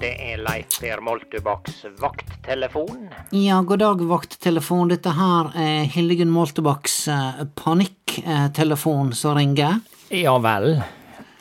[0.00, 3.08] Det er Leif Per Moltebakks vakttelefon.
[3.30, 4.88] Ja, god dag, vakttelefon.
[4.92, 9.80] Dette her er Hildegunn Moltebakks eh, panikktelefon som ringer.
[10.14, 10.80] Ja vel.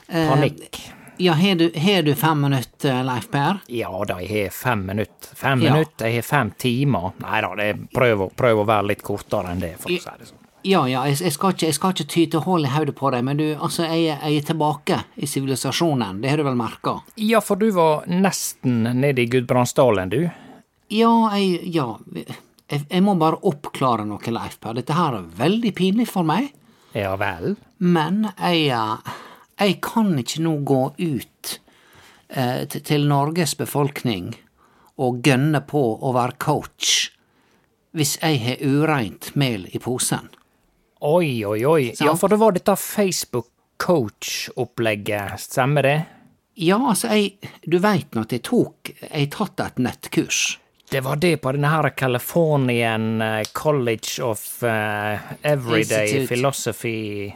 [0.09, 0.81] Panikk.
[1.17, 1.69] Ja, har du,
[2.03, 3.61] du fem minutter, Leif Per?
[3.71, 5.35] Ja da, jeg har fem minutter.
[5.35, 5.73] Fem Ja.
[5.73, 7.13] minutter, jeg har fem timer.
[7.23, 10.27] Nei da, det prøv, prøv å være litt kortere enn det, for å si det
[10.27, 10.41] sånn.
[10.65, 13.11] Ja, ja, jeg, jeg, skal ikke, jeg skal ikke ty til hold i hodet på
[13.13, 16.95] deg, men du, altså, jeg, jeg er tilbake i sivilisasjonen, det har du vel merka?
[17.21, 20.23] Ja, for du var nesten nede i Gudbrandsdalen, du.
[20.89, 21.85] Ja, jeg, ja,
[22.71, 24.73] jeg, må bare oppklare noe, Leif Per.
[24.79, 26.49] Dette her er veldig pinlig for meg.
[26.97, 27.59] Ja vel.
[27.77, 28.71] Men jeg,
[29.59, 31.51] jeg kan ikke nå gå ut
[32.29, 34.31] eh, til Norges befolkning
[34.97, 37.11] og gønne på å være coach
[37.95, 40.31] hvis jeg har ureint mel i posen.
[41.05, 41.93] Oi, oi, oi.
[41.99, 45.97] Ja, for det var dette Facebook coach-opplegget, stemmer det?
[46.55, 50.57] Ja, altså, jeg, du veit nå at jeg tok Jeg tatt et nettkurs.
[50.89, 56.27] Det var det på denne her Californian eh, College of uh, Everyday Institute.
[56.29, 57.33] Philosophy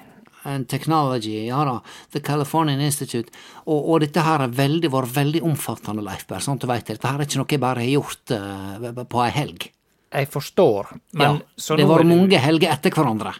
[0.47, 1.79] And Technology, ja da.
[2.13, 3.33] The Californian Institute.
[3.65, 6.41] Og, og dette her har veldig, vært veldig omfattende, Leif Berr.
[6.45, 6.95] Sånn at du veit det.
[6.95, 9.67] Dette her er ikke noe jeg bare har gjort uh, på ei helg.
[10.09, 13.35] Jeg forstår, men Ja, så det var mange helger etter hverandre.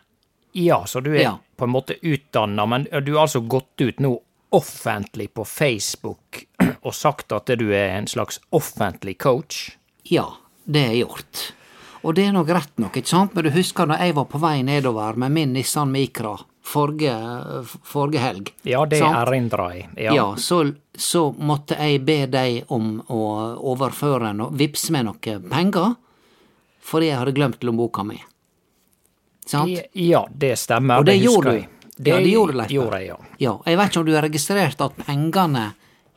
[0.57, 1.37] Ja, så du er Ja.
[1.57, 4.19] på en måte utdanna, men du har altså gått ut nå
[4.51, 6.45] offentlig på Facebook
[6.81, 9.75] og sagt at du er en slags offentlig coach?
[10.03, 10.25] Ja,
[10.65, 11.51] det er gjort.
[12.01, 14.39] Og det er nok rett nok, ikke sant, men du husker når jeg var på
[14.39, 17.13] vei nedover med min Nissan Micra forrige,
[17.83, 18.51] forrige helg?
[18.63, 19.89] Ja, det erindrer jeg.
[19.97, 20.27] Ja, Ja.
[20.39, 20.61] så,
[20.95, 23.19] så måtte jeg be deg om å
[23.73, 25.95] overføre og vippse meg noen penger,
[26.81, 28.17] fordi jeg hadde glemt lommeboka mi.
[29.49, 29.91] Sant?
[29.97, 31.01] Ja, det stemmer.
[31.01, 31.75] Og det husker gjorde du.
[31.99, 32.71] Ja, det gjorde du, Leif.
[32.71, 33.17] gjorde jeg, ja.
[33.43, 35.65] Ja, jeg vet ikke om du har registrert at pengene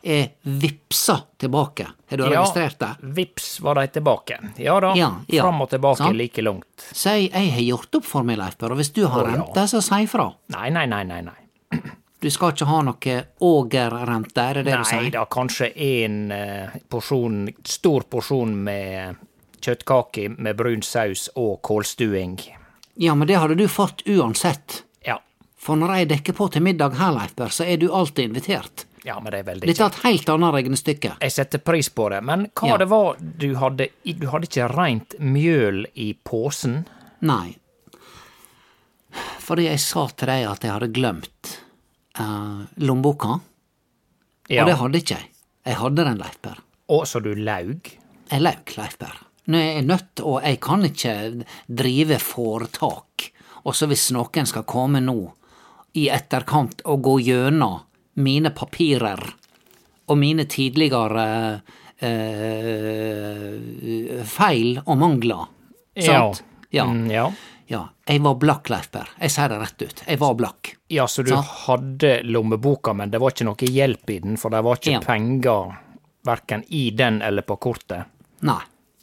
[0.03, 1.87] er vippsa tilbake.
[2.10, 2.91] Har du registrert det?
[3.00, 4.38] Ja, vips var de tilbake.
[4.62, 5.43] Ja da, Ja, ja.
[5.43, 6.16] fram og tilbake Sant.
[6.19, 6.87] like langt.
[6.93, 9.34] Så jeg, jeg har gjort opp for meg, Leif Børre, og hvis du har ja.
[9.34, 10.28] rente, så si ifra.
[10.54, 11.20] Nei, nei, nei, nei.
[11.22, 11.82] nei.
[12.22, 15.03] Du skal ikke ha noe ågerrente, er det det du sier?
[15.03, 19.22] Nei da, kanskje en uh, porsjon, stor porsjon med
[19.62, 22.38] kjøttkake med brun saus og kålstuing.
[22.95, 24.83] Ja, men det hadde du fått uansett.
[25.07, 25.19] Ja.
[25.57, 28.85] For når jeg dekker på til middag her, Leif så er du alltid invitert.
[29.05, 31.17] ja, men det er veldig Dette er et helt annet regnestykke.
[31.21, 32.77] Jeg setter pris på det, men hva Ja.
[32.79, 36.87] det var du hadde Du hadde ikke reint mjøl i posen?
[37.21, 37.57] Nei.
[39.43, 41.57] Fordi jeg sa til deg at jeg hadde glemt
[42.21, 43.41] uh, lommeboka,
[44.49, 44.63] Ja.
[44.63, 45.29] og det hadde ikke jeg.
[45.67, 46.57] Jeg hadde den, Leif Per.
[46.89, 47.89] Og så du laug?
[48.31, 48.99] Jeg laug, Leif
[49.45, 49.53] Per.
[49.53, 53.33] Nå er jeg nødt, og jeg kan ikke drive foretak.
[53.65, 55.33] Og så hvis noen skal komme nå,
[55.95, 57.81] i etterkant, og gå gjennom
[58.15, 59.21] mine papirer
[60.09, 61.61] og mine tidligere
[62.03, 63.57] eh,
[64.29, 65.45] feil og mangler,
[66.01, 66.43] sant?
[66.73, 66.87] Ja.
[66.89, 67.27] Mm, ja.
[67.69, 67.83] ja.
[68.09, 69.11] Jeg var blakk, Leif Per.
[69.21, 70.03] Jeg sier det rett ut.
[70.09, 70.73] Jeg var blakk.
[70.93, 71.43] Ja, så du så?
[71.67, 75.01] hadde lommeboka, men det var ikke noe hjelp i den, for det var ikke Ja.
[75.05, 75.75] penger
[76.25, 78.05] verken i den eller på kortet.
[78.41, 78.61] Nei.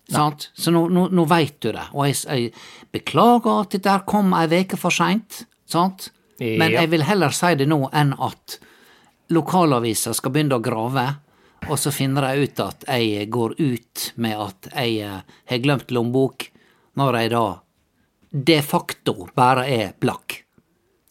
[0.10, 0.50] Sant?
[0.58, 1.86] Så nå, nå, nå veit du det.
[1.94, 2.54] Og jeg, jeg
[2.96, 6.10] beklager at dette der kom ei veke for seint, sant?
[6.40, 8.58] Men jeg vil heller si det nå enn at
[9.36, 11.06] lokalavisa skal begynne å grave,
[11.68, 15.20] og så finner de ut at jeg går ut med at jeg eh,
[15.52, 16.48] har glemt lommebok,
[16.98, 17.44] når jeg da
[18.32, 20.40] de facto bare er blakk.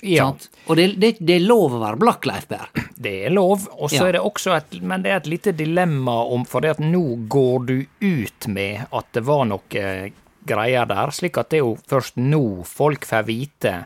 [0.03, 0.49] Ja, Sant?
[0.67, 2.71] Og det, det, det er lov å være blakk, Leif Berr.
[3.01, 3.69] Det er lov.
[3.79, 4.07] Og så Ja.
[4.09, 7.03] er det også et Men det er et lite dilemma om For det at nå
[7.29, 10.11] går du ut med at det var noe
[10.49, 13.85] greier der, slik at det er jo først nå folk får vite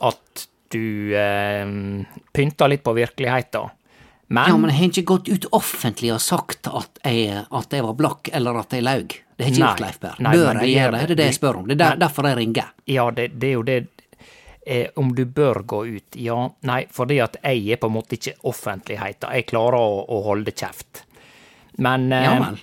[0.00, 1.66] at du eh,
[2.32, 3.70] pynter litt på virkeligheten.
[4.28, 7.82] Men, Ja, men jeg har ikke gått ut offentlig og sagt at jeg, at jeg
[7.82, 9.08] var blakk, eller at jeg laug.
[9.36, 9.68] Det har ikke Nei.
[9.72, 10.16] gjort, Leif Berr.
[10.20, 11.00] Bør jeg gjøre det?
[11.00, 11.10] det.
[11.10, 11.66] Er det jeg spør om.
[11.66, 12.68] Det er der, derfor jeg ringer.
[12.86, 13.78] ja, det, det er jo det
[14.70, 16.16] Eh, om du bør gå ut?
[16.22, 19.32] Ja, nei, fordi at jeg er på en måte ikke offentligheta.
[19.34, 21.04] Jeg klarer å, å holde kjeft.
[21.82, 22.60] Men eh, Ja vel.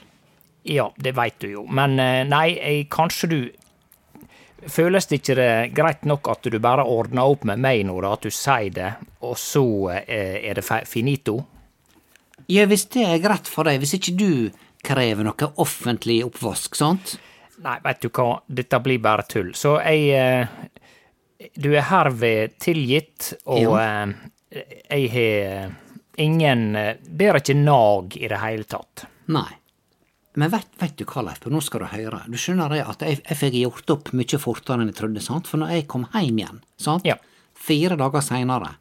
[0.68, 1.66] Ja, det veit du jo.
[1.68, 3.40] Men eh, nei, jeg, kanskje du
[4.68, 8.16] Føles det ikke det greit nok at du bare ordner opp med meg nå, da,
[8.18, 8.88] at du sier det,
[9.24, 9.62] og så
[10.02, 11.36] er det finito?
[12.52, 14.32] Ja, hvis det er greit for deg, hvis ikke du
[14.84, 17.14] krever noe offentlig oppvask, sant?
[17.64, 19.54] Nei, veit du hva, dette blir bare tull.
[19.56, 20.58] Så jeg eh,
[21.58, 24.14] Du er herved tilgitt, og eh,
[24.90, 25.76] jeg har
[26.18, 29.04] ingen eh, Ber ikke nag i det hele tatt.
[29.30, 29.50] Nei.
[30.38, 32.20] Men vet, vet du hva, Leif, nå skal du høre.
[32.30, 35.48] Du skjønner det at jeg, jeg fikk gjort opp mye fortere enn jeg trodde, sant?
[35.50, 37.06] For når jeg kom hjem igjen, sant?
[37.10, 37.16] Ja.
[37.58, 38.76] Fire dager seinere,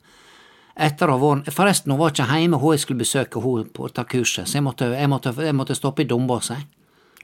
[0.76, 3.88] etter å ha vært Forresten, hun var ikke hjemme, hun jeg skulle besøke hun på
[3.96, 6.66] ta kurset, så jeg måtte, jeg måtte, jeg måtte stoppe i Dombås, jeg.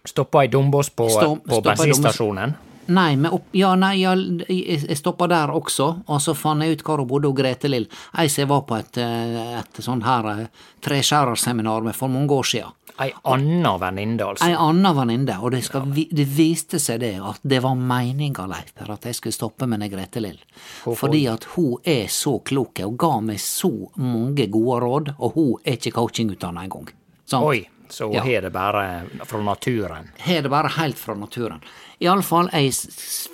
[0.08, 2.56] Stoppa i Dombås på, Stå- på bensinstasjonen.
[2.86, 4.50] Nei, men opp, ja, nei, jeg,
[4.88, 7.86] jeg stoppa der også, og så fant jeg ut hvor hun bodde, og Grete Lill.
[8.18, 12.34] Ei som jeg var på et, eh, et sånn her eh, treskjærerseminar med for mange
[12.34, 12.70] år sia.
[13.00, 14.48] Ei anna venninne, altså.
[14.48, 18.74] Ei anna venninne, og det, skal, det viste seg det at det var meininga, Leif
[18.76, 20.40] Per, at jeg skulle stoppe med Grete Lill.
[20.82, 23.70] Fordi at hun er så klok, og ga meg så
[24.02, 26.90] mange gode råd, og hun er ikke coachingutdanna engang.
[27.32, 27.62] Oi,
[27.92, 28.22] så Ja.
[28.24, 30.10] har det bare fra naturen.
[30.24, 31.60] Har det bare helt fra naturen.
[32.02, 32.72] Iallfall, jeg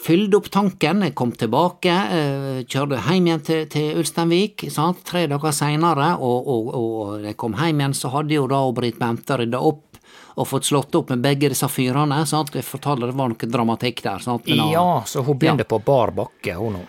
[0.05, 5.27] fylte opp tanken, jeg kom tilbake, eh, kjørte hjem igjen til, til Ulsteinvik, sant, tre
[5.31, 9.39] dager seinere, og, og, og jeg kom hjem igjen, så hadde jo da Britt Bente
[9.41, 9.85] rydda opp
[10.39, 14.03] og fått slått opp med begge disse fyrene, sant, jeg fortalte det var noe dramatikk
[14.05, 16.85] der, sant, men Ja, så hun begynner på bar bakke, hun nå.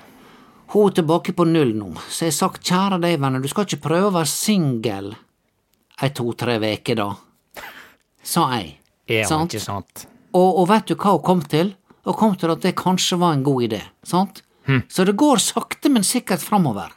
[0.69, 3.65] Hun er tilbake på null nå, så jeg har sagt kjære deg, venner, du skal
[3.65, 5.15] ikke prøve å være singel
[6.03, 7.07] ei to-tre veker da,
[8.23, 8.75] sa jeg.
[9.09, 9.53] Ja, Sant?
[9.53, 10.05] ikke sant?
[10.37, 11.73] Og, og vet du hva hun kom til?
[12.05, 14.43] Hun kom til at det kanskje var en god idé, sant?
[14.89, 16.91] Så det går sakte, men sikkert framover.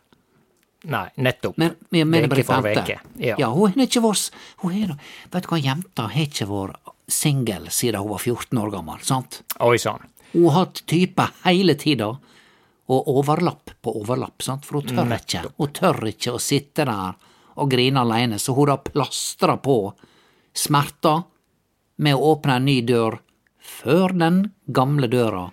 [0.93, 1.57] Nei, nettopp.
[1.57, 2.83] Men, men, men for Bente.
[2.83, 2.99] veke.
[3.23, 3.37] Ja.
[3.39, 4.33] ja, hun har ikke vært
[5.33, 9.41] Vet du hva, jenta har ikke vært singel siden hun var 14 år gammel, sant?
[9.63, 10.05] Oi sann.
[10.33, 12.11] Hun har hatt type hele tida,
[12.93, 14.67] og overlapp på overlapp, sant?
[14.67, 15.45] for hun tør ikke.
[15.57, 17.15] Hun tør ikke å sitte der
[17.53, 19.77] og grine alene, så hun har plastra på
[20.55, 21.23] smerter
[21.97, 23.19] med å åpne en ny dør
[23.63, 25.51] før den gamle døra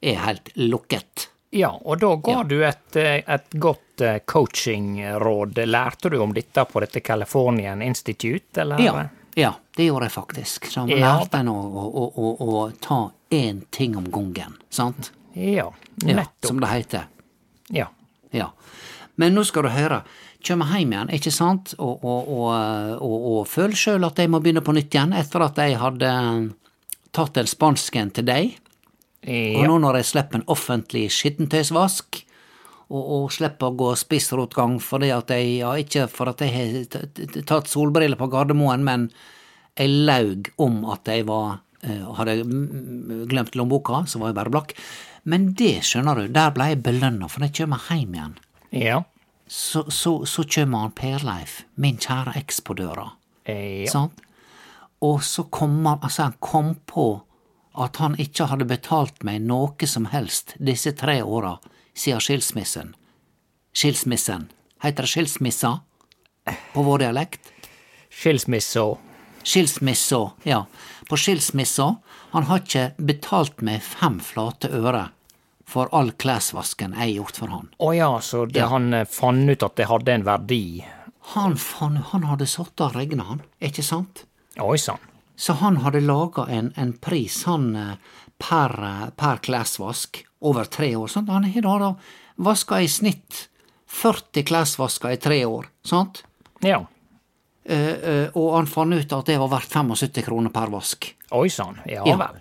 [0.00, 1.28] er helt lukket.
[1.56, 5.56] Ja, og da ga du et, eh, et godt eh, coachingråd.
[5.66, 8.80] Lærte du om dette på dette Californian Institute, eller?
[8.82, 10.66] Ja, ja det gjorde jeg faktisk.
[10.66, 10.96] Så Ja.
[10.96, 15.12] lærte en å, å, å, å, ta én ting om gangen, sant?
[15.32, 15.72] Ja,
[16.04, 16.46] Ja, nettopp.
[16.46, 17.06] som det heter.
[17.68, 17.88] Ja.
[18.30, 18.50] Ja.
[19.14, 20.02] Men nå skal du høre.
[20.46, 24.62] Kjem hjem igjen, ikke sant, og, og, og, og, føler sjøl at jeg må begynne
[24.62, 26.10] på nytt igjen, etter at jeg hadde
[27.16, 28.54] tatt en spansken til deg.
[29.26, 29.58] Ja.
[29.58, 32.20] Og nå når jeg slipper en offentlig skittentøysvask,
[32.86, 37.42] og, og slipper å gå spissrotgang fordi at jeg, ja, ikke for at jeg har
[37.48, 39.08] tatt solbriller på Gardermoen, men
[39.76, 42.38] jeg laug om at jeg var eh, hadde
[43.26, 44.76] glemt lommeboka, så var jeg bare blakk.
[45.26, 48.40] Men det, skjønner du, der ble jeg belønna, for jeg kommer hjem igjen,
[48.76, 49.02] Ja.
[49.46, 53.10] Så, så, så kjem han Per-Leif, min kjære eks, på døra.
[53.44, 53.90] Eh, ja.
[53.92, 54.22] Sant?
[55.04, 57.08] Og så kom han, altså han kom på
[57.76, 61.58] at han ikke hadde betalt meg noe som helst disse tre åra
[61.94, 62.94] siden skilsmissen.
[63.76, 64.48] Skilsmissen.
[64.82, 65.78] Heiter det skilsmissa
[66.72, 67.52] på vår dialekt?
[68.10, 68.86] Skilsmissa.
[69.44, 70.64] Skilsmissa, ja.
[71.08, 71.94] På skilsmissa.
[72.32, 75.10] Han har ikke betalt meg fem flate øre
[75.66, 77.68] for all klesvasken jeg gjort for han.
[77.82, 78.68] Å ja, så det, Ja.
[78.70, 80.84] han eh, fant ut at det hadde en verdi.
[81.34, 84.24] Han, fan, han hadde sittet og regna, han, ikke sant?
[84.62, 85.02] Oi sann.
[85.36, 87.96] Så han hadde laga en, en pris, han, eh,
[88.38, 91.08] per, eh, per klesvask over tre år.
[91.08, 91.28] Sant?
[91.28, 91.94] Han har da
[92.36, 93.48] vaska i snitt
[93.90, 96.22] 40 klesvasker i tre år, sant?
[96.62, 96.84] Ja.
[97.66, 101.08] Uh, uh, og han fant ut at det var verdt 75 kroner per vask.
[101.34, 101.80] Oi sann.
[101.90, 102.14] Ja, Ja.
[102.20, 102.36] vel.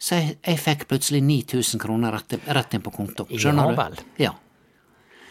[0.00, 3.26] Så jeg, jeg fikk plutselig 9000 kroner rett, rett inn på konto.
[3.28, 4.00] Skjønner Ja du?
[4.22, 4.32] Ja.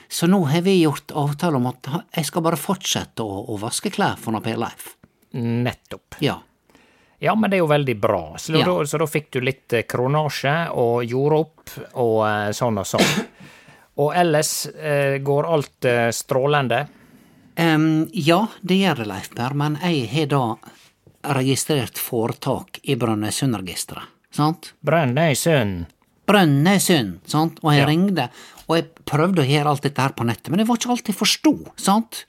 [0.10, 3.90] Så nå har vi gjort avtale om at jeg skal bare fortsette å, å vaske
[3.94, 4.92] klær for Per Leif.
[5.38, 6.20] Nettopp.
[6.26, 6.38] Ja.
[7.20, 8.22] Ja, men det er jo veldig bra.
[8.38, 8.66] Så, Ja.
[8.66, 12.88] da, så da fikk du litt eh, kronasje og gjorde opp og eh, sånn og
[12.88, 13.12] sånn.
[14.00, 16.86] Og ellers eh, går alt eh, strålende.
[17.60, 20.44] Um, ja, det gjør det, Leif Per, men jeg har da
[21.36, 24.74] registrert foretak i Brønnøysundregisteret, sant?
[24.86, 25.86] Brønnøysund.
[26.30, 27.60] Brønnøysund, sant?
[27.64, 27.86] Og jeg Ja.
[27.88, 28.30] ringde,
[28.68, 31.08] og jeg prøvde å gjøre alt dette her på nettet, men det var ikke alt
[31.08, 32.26] jeg forsto, sant?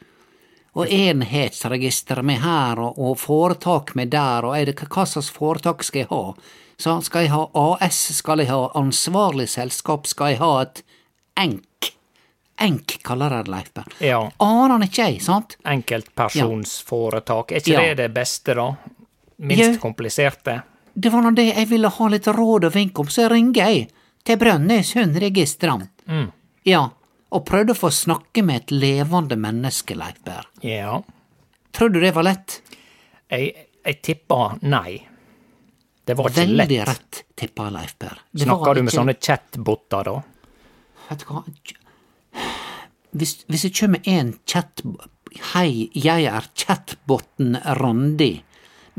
[0.75, 6.01] Og enhetsregister med her, og, og foretak med der, og det, hva slags foretak skal
[6.05, 6.35] jeg ha?
[6.81, 10.83] Så skal jeg ha AS, skal jeg ha ansvarlig selskap, skal jeg ha et
[11.37, 11.67] ENK,
[12.61, 13.87] Enk kaller de det, Leif Berr.
[14.05, 14.19] Ja.
[14.39, 15.57] Aner ikke jeg, sant?
[15.65, 17.53] Enkeltpersonsforetak.
[17.53, 17.81] Er ikke Ja.
[17.81, 18.75] det det beste, da?
[19.39, 20.63] Minst kompliserte?
[21.01, 23.85] Det var nå det jeg ville ha litt råd og vink om, så ringer jeg
[24.27, 25.87] til Brønnøysundregistrene.
[26.11, 26.27] Mm.
[26.69, 26.83] Ja,
[27.31, 30.49] og prøvde å få snakke med et levende menneske, Leif Berr.
[30.67, 30.99] Ja.
[31.73, 32.59] Tror du det var lett?
[33.31, 33.53] Jeg,
[33.87, 34.99] jeg tippa nei.
[36.05, 36.89] Det var ikke Veldig lett.
[36.91, 38.19] rett, tippa Leif Berr.
[38.35, 40.19] Snakka du med ikke- sånne chatboter, da?
[41.09, 41.45] Vet du hva
[43.11, 44.83] Hvis, hvis kjører med en chat...
[45.55, 48.33] Hei, jeg er chatboten Randi.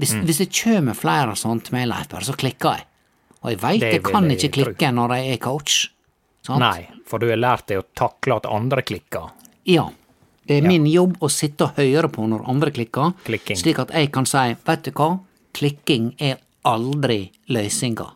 [0.02, 0.24] Hvis, Mm.
[0.26, 2.86] hvis det kjem flere sånt Mailapper, så klikker jeg.
[3.44, 5.76] Og jeg veit jeg kan jeg ikke klikke når jeg er coach.
[6.42, 6.60] Sant?
[6.60, 9.30] Nei, for du har lært deg å takle at andre klikker.
[9.70, 9.90] Ja.
[10.48, 13.56] Det er min jobb å sitte og høre på når andre klikker, Klikking.
[13.62, 15.20] slik at jeg kan si, vet du hva,
[15.54, 18.10] klikking er aldri løysinga.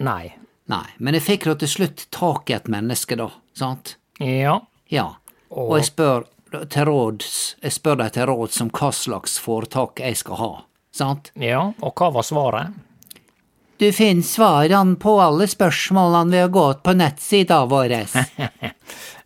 [0.00, 0.34] Nei.
[0.68, 3.94] Nei, men jeg fikk jo til slutt tak i et menneske, da, sant?
[4.20, 4.58] Ja.
[4.92, 5.14] Ja.
[5.50, 10.00] Og, Og- jeg spør til råds, jeg spør deg til råds om hva slags foretak
[10.04, 10.50] jeg skal ha,
[10.94, 11.32] sant?
[11.38, 12.76] Ja, og hva var svaret?
[13.78, 17.94] Du finner svarene på alle spørsmålene ved å gå ut på nettsida vår.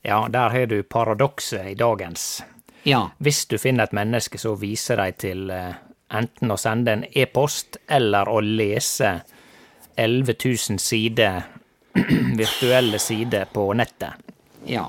[0.02, 2.42] Ja, der har du paradokset i dagens.
[2.82, 3.04] ja.
[3.22, 5.76] Hvis du finner et menneske, så viser de til eh,
[6.10, 9.12] enten å sende en e-post eller å lese
[9.94, 11.42] 11 000 sider
[12.42, 14.18] virtuelle sider på nettet.
[14.66, 14.88] Ja.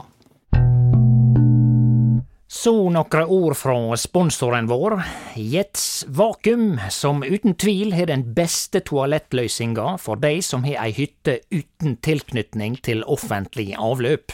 [2.64, 5.02] Så nokre ord fra sponsoren vår,
[5.36, 11.42] Jets Vakuum, som uten tvil har den beste toalettløysinga for dei som har ei hytte
[11.52, 14.32] uten tilknytning til offentlig avløp.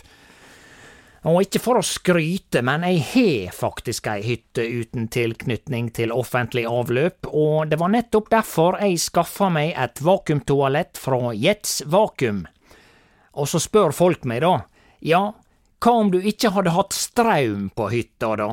[1.25, 6.67] Og ikke for å skryte, men jeg har faktisk ei hytte uten tilknytning til offentlig
[6.69, 12.45] avløp, og det var nettopp derfor jeg skaffa meg et vakuumtoalett fra Jets Vakuum.
[13.41, 14.59] Og så spør folk meg da,
[15.01, 15.31] ja,
[15.79, 18.49] hva om du ikke hadde hatt straum på hytta, da?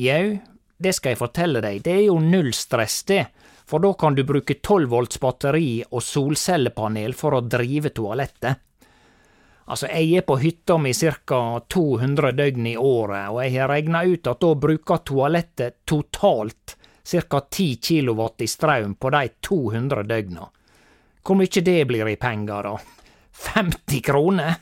[0.00, 0.38] Jau,
[0.80, 3.26] det skal jeg fortelle deg, det er jo null stress, det,
[3.68, 8.66] for da kan du bruke 12 volts batteri og solcellepanel for å drive toalettet.
[9.70, 11.40] Altså, jeg er på hytta mi ca.
[11.70, 17.40] 200 døgn i året, og jeg har regna ut at da bruker toalettet totalt ca.
[17.40, 20.48] 10 kilowatt i straum på de 200 døgna.
[21.22, 22.74] Hvor mykje det blir i penger, da?
[23.52, 24.56] 50 kroner?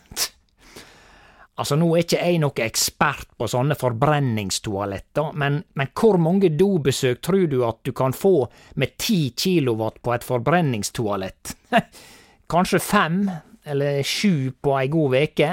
[1.58, 7.18] Altså, nå er ikke jeg noe ekspert på sånne forbrenningstoaletter, men, men hvor mange dobesøk
[7.24, 8.46] tror du at du kan få
[8.78, 11.56] med 10 kilowatt på et forbrenningstoalett?
[12.52, 13.24] Kanskje fem,
[13.66, 15.50] eller sju på ei god veke?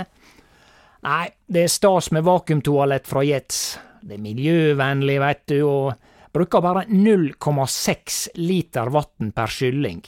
[1.06, 3.64] Nei, det er stas med vakuumtoalett fra Jets.
[4.06, 10.04] Det er miljøvennlig, veit du, og bruker bare 0,6 liter vann per kylling.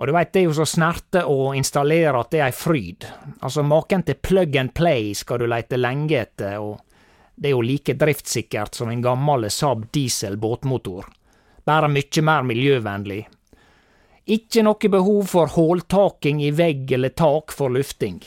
[0.00, 3.04] Og du veit, det er jo så snerte å installere at det er ei fryd.
[3.44, 6.80] Altså, maken til plug and play skal du leite lenge etter, og
[7.36, 11.04] det er jo like driftssikkert som en gammel Saab diesel båtmotor.
[11.68, 13.20] Bare mykje mer miljøvennlig.
[14.32, 18.22] Ikke noe behov for håltaking i vegg eller tak for lufting.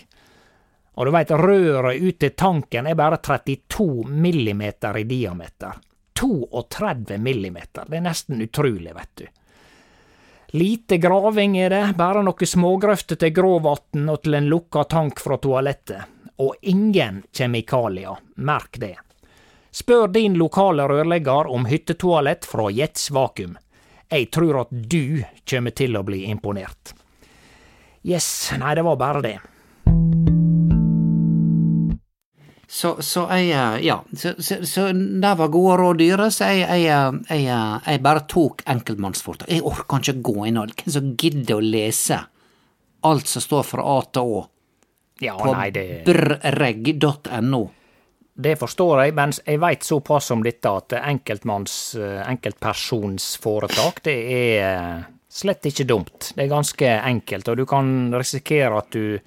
[0.93, 5.81] Og du veit, røret ut til tanken er bare 32 millimeter i diameter.
[6.21, 9.31] 32 millimeter, det er nesten utrolig, vet du.
[10.55, 15.39] Lite graving er det, bare noen smågrøfter til gråvann og til en lukka tank fra
[15.41, 16.03] toalettet.
[16.45, 18.93] Og ingen kjemikalier, merk det.
[19.73, 23.57] Spør din lokale rørlegger om hyttetoalett fra Jets Vakuum.
[24.13, 26.93] Jeg tror at du kommer til å bli imponert.
[28.05, 29.37] Yes, nei, det var bare det.
[32.73, 36.63] Så, så jeg eh, Ja, så, så, så det var gode råd, Dyre, så jeg,
[36.65, 39.51] jeg, eh, jeg, eh, jeg bare tok enkeltmannsforetak.
[39.53, 42.17] Jeg orker ikke gå inn og Hvem som gidder å lese
[43.05, 44.41] alt som står fra A til Å
[45.21, 47.63] Ja, på det, brreg.no?
[48.33, 51.75] det forstår jeg, men jeg veit såpass om dette at enkeltmanns,
[52.25, 56.31] enkeltpersonsforetak, det er slett ikke dumt.
[56.33, 59.19] Det er ganske enkelt, og du kan risikere at du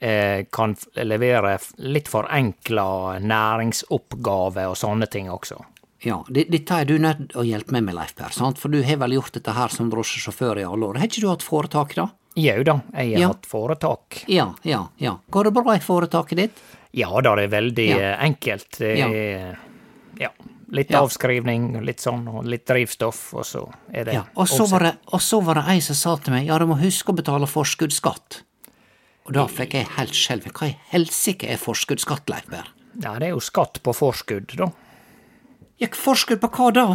[0.00, 5.58] kan levere litt litt forenkla næringsoppgaver og sånne ting også.
[6.02, 8.58] Ja, det- dette er du nødt å hjelpe meg med, Leif Per, sant?
[8.58, 10.96] for du har vel gjort dette her som drosjesjåfør i alle år.
[10.96, 12.08] Har ikke du hatt foretak, da?
[12.36, 13.26] Jau da, jeg har Ja.
[13.28, 14.24] hatt foretak.
[14.28, 15.18] Ja, ja, ja.
[15.30, 16.52] Går det bra i foretaket ditt?
[16.94, 17.96] Ja da, det er veldig Ja.
[17.98, 18.78] eh, enkelt.
[18.78, 19.08] Det Ja.
[19.08, 19.58] er
[20.18, 20.28] ja,
[20.70, 21.02] litt Ja.
[21.02, 24.22] avskrivning, litt sånn, og litt drivstoff, og så er det Ja.
[24.36, 26.66] Og så var det, og så var det ei som sa til meg ja, du
[26.66, 28.42] må huske å betale forskuddsskatt.
[29.30, 30.48] Og da fikk jeg helt skjelv.
[30.50, 32.72] Hva i helsike er forskuddsskatt, Leif Berr?
[32.98, 34.66] Ja, det er jo skatt på forskudd, da.
[35.78, 36.86] Gikk forskudd på hva da?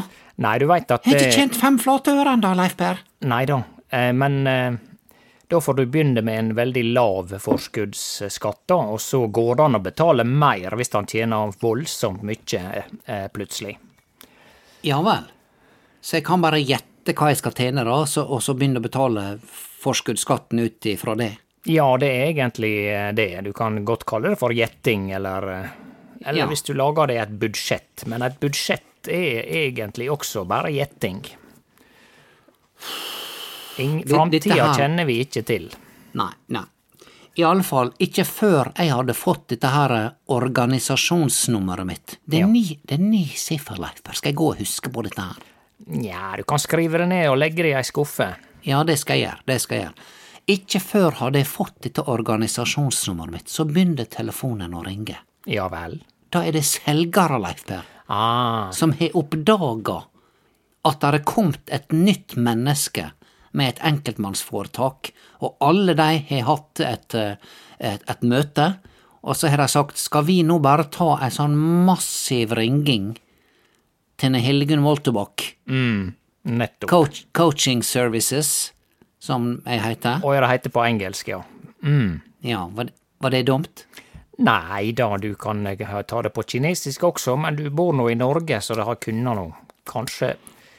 [0.43, 2.99] Nei, du veit at Har ikke tjent fem flate øre ennå, Leif Berr?
[3.23, 4.75] Nei da, eh, men eh,
[5.47, 9.79] Da får du begynne med en veldig lav forskuddsskatt, da, og så går det an
[9.79, 12.61] å betale mer hvis han tjener voldsomt mye
[13.05, 13.77] eh, plutselig.
[14.83, 15.31] Ja vel.
[16.03, 19.25] Så jeg kan bare gjette hva jeg skal tjene, da, og så begynne å betale
[19.85, 21.31] forskuddsskatten ut ifra det?
[21.65, 23.29] Ja, det er egentlig eh, det.
[23.45, 25.69] Du kan godt kalle det for gjetting, eller, eh,
[26.25, 26.47] eller Ja.
[26.47, 28.05] hvis du lager det i et budsjett.
[28.07, 31.23] Men et budsjett er egentlig også bare gjetting.
[33.77, 35.67] Ing- Framtida kjenner vi ikke til.
[36.15, 36.63] Nei, nei.
[37.35, 42.17] I alle fall ikke før jeg hadde fått dette her eh, organisasjonsnummeret mitt.
[42.23, 42.47] Det er Ja.
[42.47, 43.75] ni, det er ni siffer.
[44.13, 45.35] Skal jeg gå og huske på dette her?
[45.87, 48.35] Nja, du kan skrive det ned og legge det i ei skuffe.
[48.63, 49.41] Ja, det skal jeg gjøre.
[49.45, 50.05] Det skal jeg gjøre.
[50.51, 55.17] Ikke før hadde jeg fått dette organisasjonsnummeret mitt, så begynte telefonen å ringe.
[55.49, 55.99] Ja vel.
[56.29, 60.03] Da er det selgere, Leifberg, Ah, som har oppdaga
[60.85, 63.07] at det er kommet et nytt menneske
[63.57, 65.09] med et enkeltmannsforetak,
[65.41, 67.37] og alle de har hatt et, eh,
[67.79, 68.67] et, et møte,
[69.25, 71.55] og så har de sagt skal vi nå bare ta en sånn
[71.87, 73.15] massiv ringing
[74.21, 76.13] til Hildegunn Moltebakk, mm,
[76.45, 76.89] nettopp.
[76.89, 78.71] coach, Coaching Services,
[79.19, 80.23] som jeg heter.
[80.23, 81.41] Å ja, det heter på engelsk, ja.
[81.85, 82.21] Mm.
[82.45, 82.91] Ja, var,
[83.23, 83.85] var det dumt?
[84.43, 88.17] Nei da, du kan eh, ta det på kinesisk også, men du bor nå i
[88.19, 89.53] Norge, så det har kunnet noe.
[89.85, 90.33] Kanskje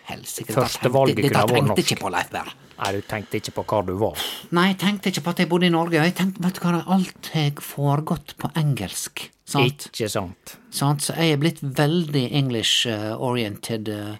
[0.07, 1.69] Helsike, Førstevalget kunne vært norsk.
[1.69, 1.77] norsk.
[1.77, 2.55] tenkte ikke på, Leifberg.
[2.77, 4.27] Nei, du tenkte ikke på hvor du var.
[4.55, 5.97] Nei, jeg tenkte ikke på at jeg bodde i Norge.
[5.97, 9.25] Jeg tenkte, vet du hva, alt har foregått på engelsk.
[9.49, 9.89] Sant?
[9.89, 10.57] Ikke sant.
[10.75, 11.07] sant?
[11.07, 14.19] Så jeg er blitt veldig English-oriented uh,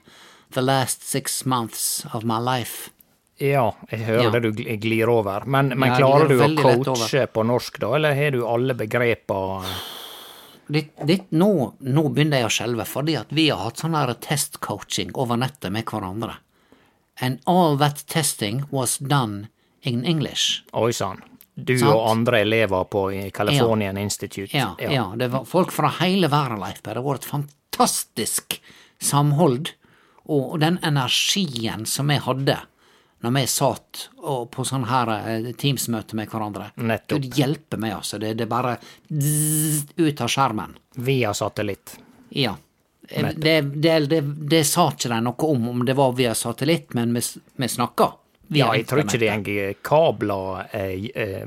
[0.55, 2.91] the last six months of my life.
[3.39, 4.31] Ja, jeg hører Ja.
[4.31, 5.45] det du glir over.
[5.45, 9.65] Men, men Ja, klarer du å coache på norsk, da, eller har du alle begrepa
[10.69, 15.13] Ditt, ditt, nå, nå begynner jeg å skjelve, fordi at vi har hatt sånn testcoaching
[15.15, 16.41] over nettet med hverandre.
[17.21, 19.49] And all that testing was done
[19.83, 20.65] in English.
[20.73, 21.23] Oi sann.
[21.55, 21.95] Du Sant.
[21.95, 23.93] og andre elever på i ja.
[23.97, 24.51] Institute.
[24.57, 25.13] Ja, ja.
[25.17, 28.61] det var folk fra hele verden, Leif Det har vært fantastisk
[28.99, 29.71] samhold,
[30.27, 32.59] og den energien som vi hadde
[33.27, 34.05] når vi satt
[34.55, 36.71] på sånn her eh, Teams-møte med hverandre.
[36.79, 37.19] Nettopp.
[37.25, 38.21] Gud hjelpe meg, altså.
[38.23, 38.77] Det, det bare
[39.11, 40.77] zzz, ut av skjermen.
[41.07, 41.97] Via satellitt.
[42.31, 42.55] Ja.
[43.09, 46.95] Eh, Det, det, det, det sa ikke de noe om, om det var via satellitt,
[46.95, 47.23] men vi,
[47.57, 48.13] vi snakka.
[48.55, 51.47] Ja, jeg tror ikke det er kabler eh, eh,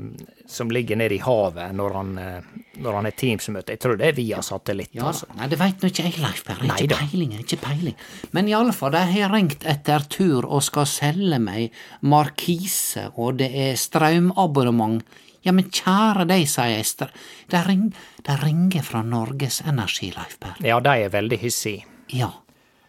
[0.50, 2.50] som ligger nede i havet når han, eh,
[2.82, 3.74] når han er Teams-møte.
[3.74, 4.92] Jeg tror det er via satellitt.
[4.96, 5.28] Ja, altså.
[5.38, 6.68] Nei, det veit nå ikke jeg, Leif Berre.
[6.74, 7.96] Ikke peiling, ikke peiling.
[8.36, 13.40] Men i alle fall, de har ringt etter tur og skal selge meg markise, og
[13.40, 15.04] det er strømabonnement.
[15.46, 17.08] Ja, men kjære deg, sier jeg.
[17.48, 17.86] De, ring,
[18.26, 20.60] de ringer fra Norges Energi, Leif Berre.
[20.66, 21.86] Ja, de er veldig hissige.
[22.12, 22.32] Ja.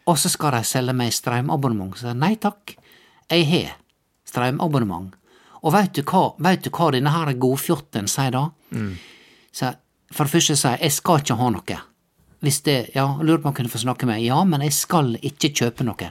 [0.10, 1.96] Og så skal de selge meg strømabonnement.
[2.00, 2.76] Så nei takk,
[3.32, 3.76] jeg har
[4.28, 5.14] strømabonnement.
[5.62, 8.48] Og veit du hva, vet du hva denne her godfjotten sier da?
[9.54, 9.74] Så
[10.12, 11.82] for det første sier jeg, jeg skal ikke ha noe.
[12.42, 15.14] Hvis det, ja, lurer på om jeg kunne få snakke med, ja, men jeg skal
[15.22, 16.10] ikke kjøpe noe.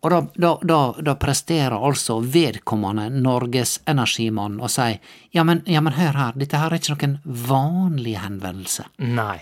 [0.00, 4.98] Og da, da, da, da presterer altså vedkommende Norges energimann og sier,
[5.36, 8.88] ja men, ja men hør her, dette her er ikke noen vanlig henvendelse.
[9.04, 9.38] Nei.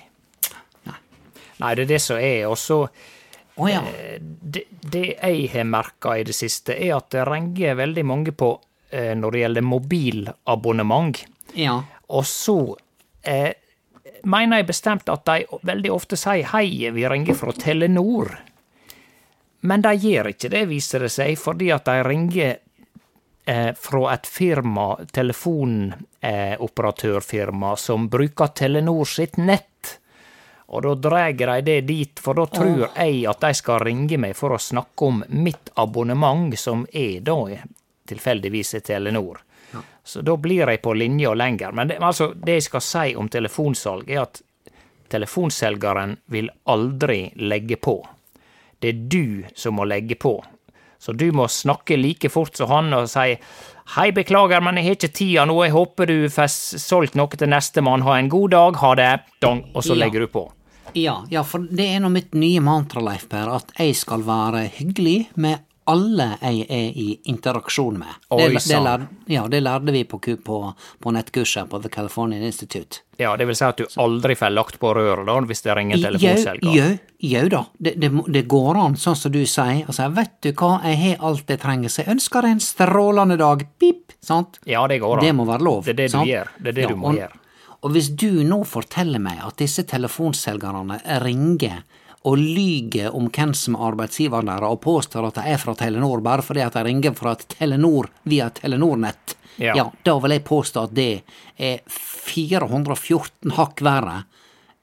[1.59, 2.47] Nei, det er det som er.
[2.51, 2.85] Og så
[3.59, 3.81] Å ja,
[4.23, 8.53] det, det jeg har merka i det siste, er at det ringer veldig mange på
[8.55, 11.19] eh, når det gjelder mobilabonnement.
[11.53, 11.75] ja,
[12.09, 12.77] Og så
[13.23, 13.53] eh,
[14.25, 18.39] mener jeg bestemt at de veldig ofte sier hei, vi ringer fra Telenor.
[19.61, 22.57] Men de gjør ikke det, viser det seg, fordi at de ringer
[23.45, 29.99] eh, fra et firma, telefonoperatørfirma, som bruker Telenor sitt nett.
[30.69, 34.37] Og da drar de det dit, for da tror jeg at de skal ringe meg
[34.37, 37.57] for å snakke om mitt abonnement, som er da
[38.09, 39.43] tilfeldigvis er Telenor.
[40.09, 41.73] Så da blir jeg på linja lenger.
[41.77, 44.41] Men det, altså, det jeg skal si om telefonsalg, er at
[45.13, 47.99] telefonselgeren vil aldri legge på.
[48.81, 50.39] Det er du som må legge på.
[50.99, 53.37] Så du må snakke like fort som han og si
[53.95, 57.49] Hei, beklager, men jeg har ikke tida nå, jeg håper du får solgt noe til
[57.49, 59.07] nestemann, ha en god dag, ha det,
[59.41, 60.03] dong, og så Ja.
[60.05, 60.43] legger du på.
[60.93, 64.67] Ja, ja, for det er nå mitt nye mantra, Leif Per, at jeg skal være
[64.77, 68.17] hyggelig med alle jeg er i interaksjon med.
[68.29, 68.85] Det, det, sann.
[68.85, 70.59] lær, ja, det lærte vi på, på,
[71.01, 73.03] på nettkurset på The Californian Institute.
[73.19, 75.99] Ja, det vil si at du aldri får lagt på røret da, hvis det ringer
[76.05, 76.77] telefonselger.
[76.77, 76.85] Jo,
[77.33, 80.77] jau da, det, det, det går an, sånn som du sier, Altså, vet du hva,
[80.87, 84.61] jeg har alt jeg trenger, så jeg ønsker deg en strålende dag, pip, sant?
[84.69, 85.27] Ja, det går an.
[85.27, 85.85] Det må være lov.
[85.89, 86.31] Det er det du sant?
[86.31, 86.53] gjør.
[86.59, 87.43] Det er det Ja, du må og, gjøre.
[87.79, 91.85] Og hvis du nå forteller meg at disse telefonselgerne ringer
[92.27, 96.21] og lyger om hvem som er arbeidsgiveren deres, og påstår at de er fra Telenor
[96.25, 99.73] bare fordi at de ringer fra Telenor via Telenor-nett, Ja.
[99.75, 101.23] ja, da vil jeg påstå at det
[101.59, 104.21] er 414 hakk verre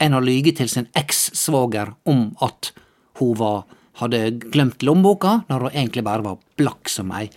[0.04, 2.74] enn å lyge til sin eks-svoger om at
[3.22, 3.64] hun var,
[4.02, 4.20] hadde
[4.52, 7.30] glemt lommeboka, når hun egentlig bare var blakk som ei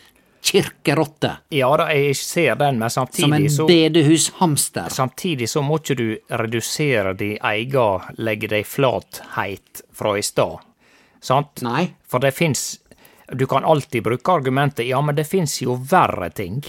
[0.49, 1.31] kirkerotte.
[1.55, 4.89] Ja da, jeg ser den, men samtidig så Som en bedehushamster.
[4.91, 7.87] Samtidig så må ikke du redusere di eiga
[8.19, 10.59] legge deg flatheit fra i stad.
[11.21, 11.63] Sant?
[11.67, 11.89] Nei.
[12.07, 12.79] For det fins
[13.29, 16.63] Du kan alltid bruke argumentet ja, men det fins jo verre ting.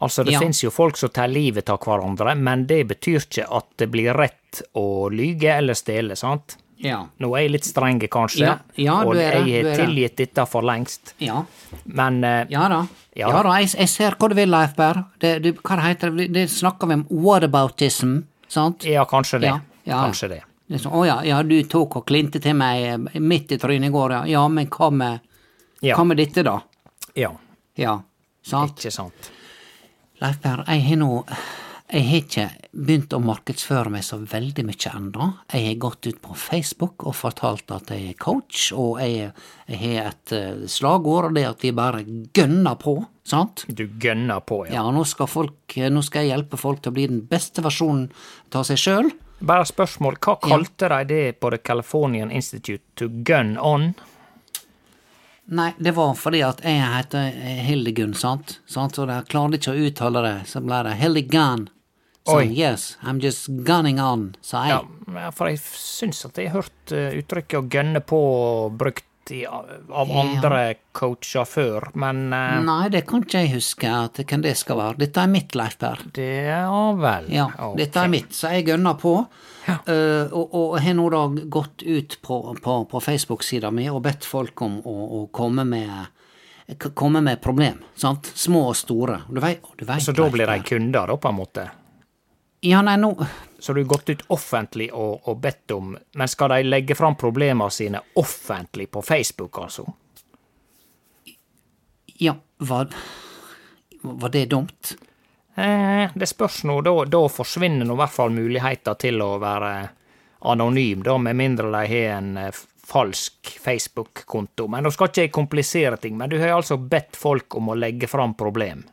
[0.00, 0.40] Altså, det Ja.
[0.40, 4.12] fins jo folk som tar livet av hverandre, men det betyr ikke at det blir
[4.16, 6.56] rett å lyge eller stjele, sant?
[6.80, 7.02] Ja.
[7.20, 10.64] Nå er jeg litt strenge, kanskje, Ja, ja, og det, jeg har tilgitt dette for
[10.64, 11.42] lengst, Ja.
[11.84, 12.78] men uh, Ja da.
[13.14, 13.28] Ja.
[13.28, 15.02] Ja, da, jeg, jeg ser hva du vil, Leif Berr.
[15.20, 16.28] Det, det, hva heter det?
[16.32, 18.14] Det snakker vi om whataboutism,
[18.48, 18.84] sant?
[18.88, 19.52] ja, kanskje det.
[19.84, 20.40] Kanskje det.
[20.70, 23.92] Liksom, å ja, ja, du tok og klinte til meg eh, midt i trynet i
[23.92, 24.20] går, ja.
[24.38, 25.20] Ja, men hva med,
[25.82, 26.60] hva med dette, da?
[27.18, 27.32] Ja,
[27.76, 27.96] Ja,
[28.46, 28.78] sant?
[28.78, 29.30] ikke sant.
[30.22, 31.10] Leif Berr, jeg har nå
[31.90, 35.24] Jeg har ikke begynt å markedsføre meg så veldig mye ennå.
[35.50, 39.32] Jeg har gått ut på Facebook og fortalt at jeg er coach, og jeg,
[39.66, 42.04] jeg har et eh, slagord, og det er at vi bare
[42.36, 42.94] gønner på,
[43.26, 43.64] sant?
[43.66, 44.76] Du gønner på, ja.
[44.78, 48.06] Ja, nå skal, folk, nå skal jeg hjelpe folk til å bli den beste versjonen
[48.54, 49.10] av seg sjøl.
[49.40, 53.90] Bare spørsmål, hva kalte de det på The Californian Institute to gun on?
[55.50, 57.34] Nei, det var fordi at jeg heter
[57.66, 58.60] Hildegunn, sant?
[58.70, 58.94] sant?
[58.94, 61.66] Så jeg klarte ikke å uttale det, så ble det Hildegunn.
[62.26, 62.50] Så Oi.
[62.52, 64.88] yes, I'm just gunning on, sa jeg.
[65.14, 68.20] Ja, for jeg syns at jeg har hørt eh, uttrykket å gønne på
[68.76, 74.20] brukt i, av andre coacher før, men uh, Nei, det kan ikke jeg huske at
[74.24, 74.98] hvem det skal være.
[75.04, 76.04] Dette er mitt, Leif Per.
[76.16, 77.30] det er vel.
[77.32, 77.78] Ja, okay.
[77.84, 79.16] dette er mitt, så jeg gønner på.
[79.70, 81.20] Eh, og, og har nå da
[81.52, 86.16] gått ut på, på, på Facebook-sida mi og bedt folk om å, å komme med
[86.94, 88.30] komme med problem, sant?
[88.34, 89.20] Små og store.
[89.28, 91.64] Du vet, du vet, Så da blir de kunder, da, på en måte?
[92.60, 93.26] Ja, nei, nå
[93.58, 97.16] Så du har gått ut offentlig og, og bedt om Men skal de legge fram
[97.16, 99.86] problemene sine offentlig på Facebook, altså?
[102.20, 102.90] Ja, var,
[104.02, 104.96] var det dumt?
[105.54, 109.72] Eh, det spørs nå, da, da forsvinner nå i hvert fall muligheter til å være
[110.52, 114.68] anonym, da, med mindre de har en eh, falsk Facebook-konto.
[114.68, 117.78] Men nå skal ikke jeg komplisere ting, men du har altså bedt folk om å
[117.78, 118.84] legge fram problem.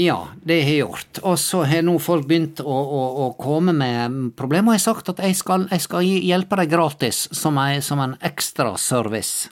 [0.00, 1.18] Ja, det har jeg gjort.
[1.26, 4.72] Og så har nå folk begynt å, å, å komme med problemer.
[4.72, 8.00] Og jeg har sagt at jeg skal, jeg skal hjelpe deg gratis som, jeg, som
[8.04, 9.48] en ekstra service.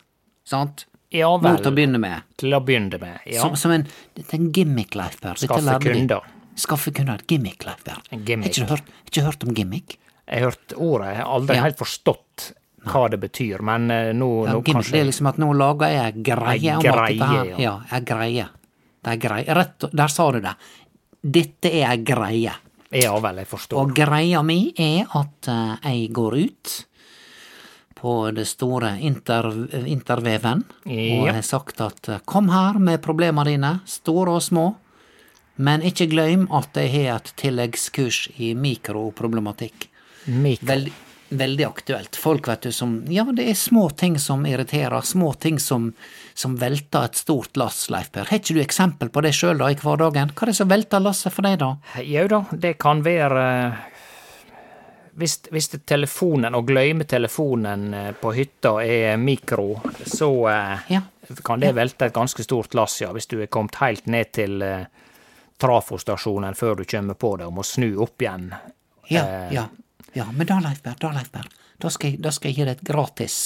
[0.49, 0.87] Sant?
[1.13, 2.25] Ja Nå til å vel, begynne med.
[2.41, 3.21] til å begynne med.
[3.29, 5.39] Ja, Som, som en, dette er en gimmick, Leif Berr.
[5.41, 6.27] Skaffe kunder.
[6.59, 7.23] Skaffe kunder.
[7.31, 8.03] Gimmick, Leif Berr.
[8.13, 9.97] Har ikke hørt, ikke hørt om gimmick?
[10.29, 11.63] Jeg har hørt ordet, jeg har aldri Ja.
[11.65, 12.51] helt forstått
[12.89, 15.49] hva det betyr, men eh, nå, Ja, nå gimmick, kanskje Det er liksom at nå
[15.57, 17.59] lager jeg ei greie om at dette her greie, ja.
[17.65, 18.49] Ja, ei greie.
[19.03, 19.43] Det er grei.
[19.47, 20.55] Rett, der sa du det.
[21.23, 22.55] Dette er ei greie.
[22.95, 23.81] Ja vel, jeg forstår.
[23.83, 26.77] Og greia mi er at eh, jeg går ut
[27.99, 29.49] på det store inter,
[29.91, 34.69] interveven og har sagt at eh, kom her med problema dine, store og små,
[35.59, 39.89] men ikke glem at jeg har et tilleggskurs i mikroproblematikk.
[40.29, 40.71] Mikro.
[40.71, 40.93] Veldig,
[41.31, 42.17] veldig aktuelt.
[42.17, 45.91] Folk, vet du, som Ja, det er små ting som irriterer, små ting som,
[46.35, 48.25] som velter et stort lass, Leif Per.
[48.31, 50.33] Har ikke du eksempel på det sjøl, da, i hverdagen?
[50.35, 51.75] Hva er det som velter lasset for deg, da?
[52.05, 53.45] Jau da, det kan være
[55.19, 59.73] hvis, hvis telefonen, å gløyme telefonen eh, på hytta er mikro,
[60.07, 61.01] så eh, Ja.
[61.45, 63.11] kan det velte et ganske stort lass, ja.
[63.13, 64.85] Hvis du er kommet helt ned til eh,
[65.59, 68.53] trafostasjonen før du kommer på det og må snu opp igjen.
[69.11, 69.53] Ja, Eh.
[69.59, 69.67] ja.
[70.17, 71.49] Ja men da, Leif Per, da, Leif Per,
[71.81, 73.37] da skal, jeg, da skal jeg gi deg et gratis,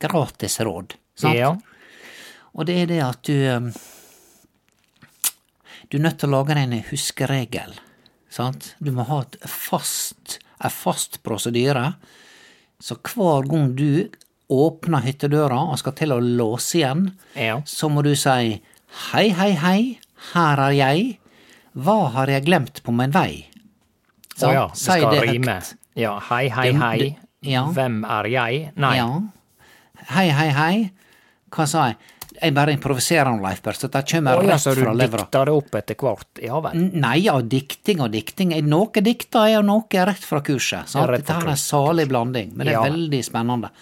[0.00, 0.94] gratis råd.
[1.20, 1.36] Sant?
[1.36, 1.50] Ja.
[2.54, 3.70] Og det er det at du um,
[5.90, 7.72] Du er nødt til å lage deg en huskeregel.
[8.30, 8.74] Sant?
[8.78, 11.94] Du må ha et fast, en fast prosedyre.
[12.80, 14.06] Så hver gang du
[14.50, 17.60] åpner hyttedøra og skal til å låse igjen, Ja.
[17.66, 18.30] så må du si
[19.12, 19.98] hei, hei, hei,
[20.32, 21.18] her er jeg.
[21.74, 23.46] Hva har jeg glemt på min vei?
[24.48, 25.58] Å ja, det Si skal det rime.
[25.98, 27.10] Ja, hei, hei, hei.
[27.42, 27.66] ja.
[27.74, 28.62] Hvem er jeg?
[28.80, 28.94] Nei.
[28.96, 29.10] Ja.
[30.14, 30.90] Hei, hei, hei.
[31.50, 31.98] Hva sa jeg?
[32.40, 34.92] Jeg bare improviserer om Leif Berr, så det kommer oh, ja, rett så du fra
[34.96, 36.40] dikter det opp etter hvert?
[36.40, 36.84] Ja vel.
[37.02, 38.54] Nei, ja, dikting og dikting.
[38.64, 40.88] Noe dikter jeg, og noe er rett fra kurset.
[40.88, 41.10] Sant?
[41.12, 43.72] Dette her er en salig blanding, men det er veldig spennende.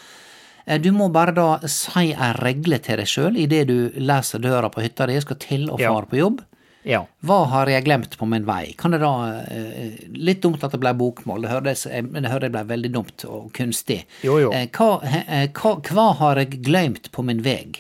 [0.66, 4.73] Eh, Du må bare da si ei regle til deg sjøl idet du leser døra
[4.75, 6.42] på hytta di skal til og fare på jobb.
[6.88, 7.03] Ja.
[7.20, 8.72] Hva har jeg glemt på min vei?
[8.81, 9.12] Kan det da
[9.44, 12.90] eh, Litt dumt at det ble bokmål, det hørtes, jeg, det hørte jeg ble veldig
[12.94, 13.98] dumt og kunstig.
[14.24, 14.53] Jo, jo.
[14.57, 17.77] Eh, hva, eh, hva, hva har jeg glemt på min vei?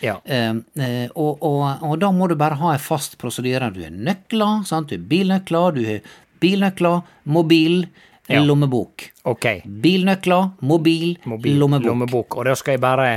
[0.00, 0.18] Ja.
[0.24, 3.68] Uh, eh, og, og, og da må du bare ha en fast prosedyre.
[3.72, 4.92] Du har nøkler, sant?
[4.92, 7.84] du har bilnøkler, du har bilnøkler, mobil,
[8.30, 8.44] Ja.
[8.46, 9.08] lommebok.
[9.26, 9.46] Ok.
[9.64, 12.36] Bilnøkler, mobil, Mobil, lommebok.
[12.38, 13.08] Og da skal jeg bare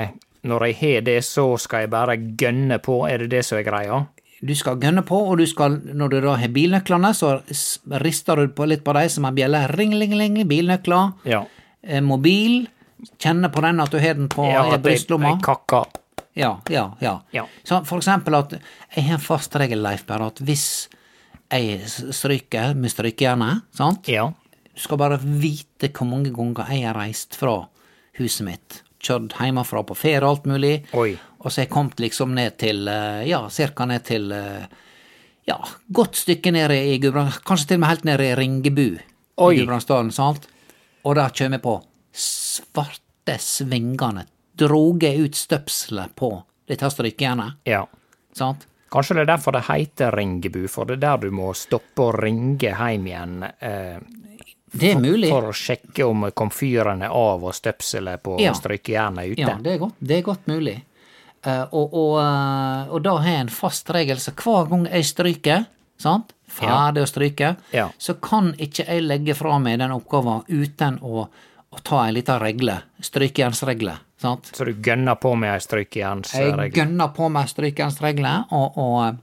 [0.44, 3.06] Når jeg har det, så skal jeg bare gønne på.
[3.08, 4.00] Er det det som er greia?
[4.44, 7.38] Du skal gønne på, og du skal, når du da har bilnøklene, så
[8.04, 9.62] rister du på litt på dem som en bjelle.
[9.78, 11.14] Ring, ling, ling, bilnøkler.
[11.30, 11.46] Ja.
[11.84, 12.66] Eh, mobil.
[13.20, 15.34] Kjenne på den, at du har den på ja brystlomma.
[15.36, 15.40] jeg.
[16.36, 17.18] Ja, ja, ja.
[17.36, 17.46] Ja.
[17.64, 18.56] Så for eksempel at
[18.96, 20.88] jeg har en fast regel, Leif Berr, at hvis
[21.52, 24.32] jeg stryker med strykejernet, sant, Ja.
[24.74, 27.68] du skal bare vite hvor mange ganger jeg har reist fra
[28.18, 31.18] huset mitt, kjørt hjemmefra på ferie og alt mulig, Oi.
[31.44, 34.66] Og så har jeg kommet liksom ned til, eh, ja, cirka ned til, eh,
[35.48, 35.58] ja,
[35.92, 38.86] godt stykke ned i Gudbrandsdalen, kanskje til og med helt ned i Ringebu
[39.38, 39.54] Oi.
[39.56, 40.48] i Gudbrandsdalen, sant?
[41.04, 41.82] Og da kjem jeg på
[42.14, 44.26] svarte svingene,
[44.56, 46.30] droge ut støpselet på
[46.70, 47.84] dette strykejernet, ja.
[48.34, 48.68] sant?
[48.94, 52.20] Kanskje det er derfor det heter Ringebu, for det er der du må stoppe og
[52.22, 53.98] ringe hjem igjen eh,
[54.72, 55.30] Det er mulig.
[55.34, 58.54] for å sjekke om komfyren er av og støpselet på Ja.
[58.54, 59.42] strykejernet er ute.
[59.42, 60.76] Ja, det er godt, det er godt mulig.
[61.46, 65.08] Eh, og, og, eh, og da har jeg en fast regel, så hver gang jeg
[65.10, 65.66] stryker,
[66.00, 67.90] sant, ferdig å stryke, Ja.
[68.00, 71.26] så kan ikke jeg legge fra meg den oppgaven uten å,
[71.74, 74.52] å ta en liten regle, strykejernsregle, sant.
[74.56, 79.18] Så du gønner på med ei Jeg gønner på meg strykejernsregle, og, og,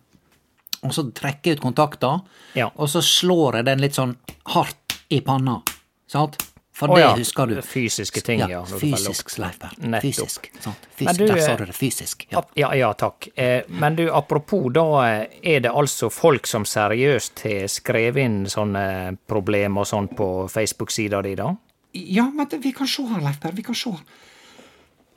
[0.85, 2.21] og så trekker jeg ut kontakta,
[2.55, 2.69] Ja.
[2.77, 4.17] og så slår jeg den litt sånn
[4.53, 5.63] hardt i panna,
[6.11, 6.37] sant.
[6.81, 7.59] For oh, det ja, husker du.
[7.63, 8.49] Fysiske ting, ja.
[8.49, 9.29] Ja, fysisk.
[9.31, 10.01] Sleipberg.
[10.01, 10.47] Fysisk.
[10.61, 10.87] Sant?
[10.97, 11.19] Fysisk.
[11.19, 11.75] du, Der sa eh, du det.
[11.77, 12.25] Fysisk.
[12.31, 12.41] Ja.
[12.57, 13.29] Ja, ja, takk.
[13.35, 18.41] Eh, men du, apropos, da eh, er det altså folk som seriøst har skrevet inn
[18.49, 18.87] sånne
[19.29, 21.53] problemer og sånn på Facebook-sida di, da?
[21.93, 23.53] Ja, men vi kan sjå her, Leif Per.
[23.61, 23.93] Vi kan sjå.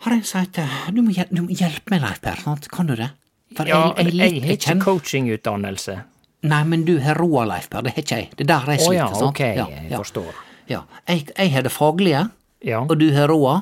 [0.04, 0.60] Har en sagt
[0.91, 2.43] du må, du må hjelpe meg, Leif Per.
[2.43, 2.67] Sant?
[2.76, 3.13] Kan du det?
[3.56, 6.02] For Ja, jeg, jeg, jeg jeg, har ikke coachingutdannelse.
[6.43, 7.88] Nei, men du har roa, Leif Per.
[7.88, 8.34] Det har ikke jeg.
[8.36, 9.30] Det er der jeg Å Oh, ja, sant?
[9.32, 10.42] ok, Ja, jeg forstår.
[10.69, 10.84] Ja.
[11.08, 12.30] Jeg, jeg har det faglige,
[12.63, 13.62] Ja, og du har roa.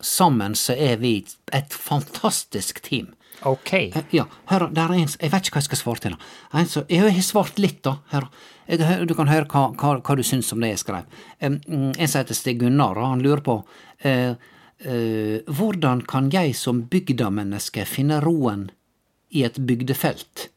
[0.00, 3.14] Sammen så er vi et fantastisk team.
[3.42, 3.72] ok.
[3.72, 6.16] Eh, Ja, hør, der er en Jeg vet ikke hva jeg skal svare til.
[6.54, 7.96] En så, Jeg har svart litt, da.
[8.12, 8.28] Hør.
[8.68, 11.04] Jeg, du kan høre hva, hva, hva du syns om det jeg skrev.
[11.40, 13.64] Mm, En som heter Stig Gunnar, han lurer på
[14.04, 14.34] eh,
[15.48, 18.70] hvordan kan jeg som bygdamenneske finne roen
[19.30, 20.48] i et bygdefelt?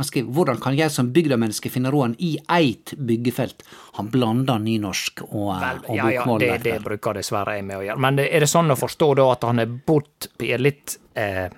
[0.00, 3.66] Han skriver hvordan kan jeg som bygdamenneske finne roen i eit byggefelt?
[3.98, 7.76] Han blander nynorsk og, eh, Vel, og ja, ja, det, det bruker dessverre jeg med
[7.76, 8.00] å gjøre.
[8.00, 11.52] Men er det sånn å forstå da at han har bodd i et litt eh,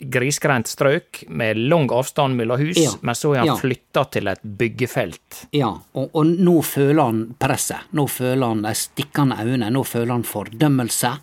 [0.00, 3.56] grisgrendt strøk med lang avstand mellom hus, Ja, men så er han ja.
[3.60, 5.44] flytta til et byggefelt?
[5.54, 7.86] Ja, og, og nå føler han presset.
[7.94, 9.70] Nå føler han de stikkende øynene.
[9.70, 11.14] Nå føler han fordømmelse.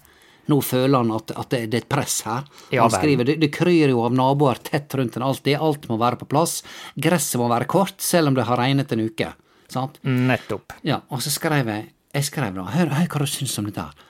[0.50, 2.48] Nå føler han at, at det, det er et press her.
[2.74, 5.60] Ja han skriver det, det kryr jo av naboer tett rundt en alltid.
[5.62, 6.62] Alt må være på plass.
[6.96, 9.32] Gresset må være kort, selv om det har regnet en uke.
[9.72, 10.00] Sant?
[10.04, 10.74] Nettopp.
[10.88, 13.86] Ja, og så skrev jeg Jeg skrev da Hør, hør hva du syns om dette
[13.86, 14.08] her.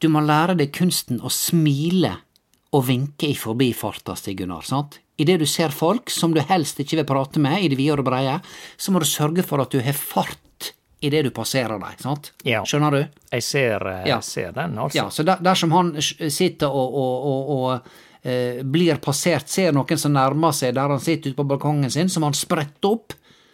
[0.00, 2.12] Du må lære deg kunsten å smile
[2.72, 4.62] og vinke i forbifarta, Stig Gunnar.
[4.62, 5.00] sant?
[5.20, 8.00] Idet du ser folk som du helst ikke vil prate med i det vide og
[8.00, 8.36] det breie,
[8.78, 10.38] så må du sørge for at du har fart
[11.00, 11.96] idet du passerer dem.
[11.98, 12.32] sant?
[12.44, 12.62] Ja.
[12.68, 13.00] Skjønner du?
[13.32, 14.20] Jeg ser, jeg Ja.
[14.20, 14.96] ser den, altså.
[14.96, 19.98] Ja, så der, dersom han sitter og, og, og, og eh, blir passert, ser noen
[19.98, 23.12] som nærmer seg der han sitter ute på balkongen sin, som han spretter opp.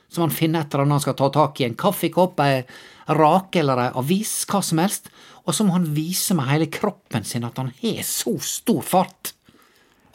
[0.09, 1.65] som han finner et eller annet han skal ta tak i.
[1.67, 2.63] En kaffekopp, ei
[3.09, 5.09] rake eller ei avis, hva som helst.
[5.47, 9.33] Og så må han vise med hele kroppen sin at han har så stor fart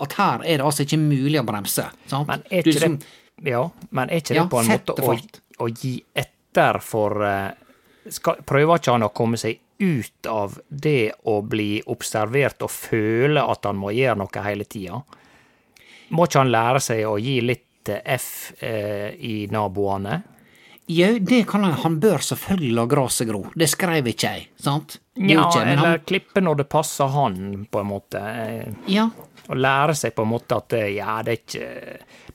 [0.01, 1.83] at her er det altså ikke mulig å bremse.
[2.09, 2.27] Sant?
[2.27, 5.13] Men er ikke det Ja, men er ikke Ja, på en måte å,
[5.61, 6.31] å gi etter
[6.83, 7.51] for eh,
[8.09, 13.41] skal, Prøver ikke han å komme seg ut av det å bli observert og føle
[13.41, 15.01] at han må gjøre noe hele tida?
[16.11, 20.21] Må ikke han lære seg å gi litt eh, F eh, i naboene?
[20.91, 21.77] Jau, det kan han.
[21.85, 23.45] Han bør selvfølgelig la gresset gro.
[23.55, 24.97] Det skrev ikke jeg, sant?
[25.15, 27.37] Ja, ikke eller han, klippe når det passer han,
[27.71, 28.19] på en måte.
[28.19, 29.05] eh, ja,
[29.47, 31.69] Og lære seg på en måte at ja, det er ikke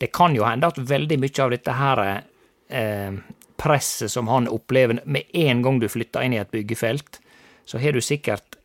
[0.00, 3.12] Det kan jo hende at veldig mye av dette her eh,
[3.57, 7.21] presset som han opplever med en gang du flytter inn i et byggefelt,
[7.64, 8.57] så har du sikkert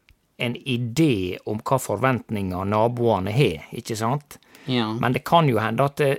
[0.42, 4.40] en idé om hva forventninger naboene har, ikke sant?
[4.66, 4.92] ja.
[4.94, 6.12] Men det kan jo hende at det,